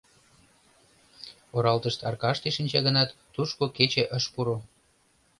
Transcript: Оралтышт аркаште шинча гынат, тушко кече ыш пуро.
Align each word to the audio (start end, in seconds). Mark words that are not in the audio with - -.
Оралтышт 1.55 1.99
аркаште 2.07 2.49
шинча 2.55 2.79
гынат, 2.87 3.09
тушко 3.33 3.63
кече 3.77 4.03
ыш 4.17 4.25
пуро. 4.33 4.57